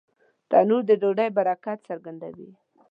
[0.49, 2.49] تنور د ډوډۍ برکت څرګندوي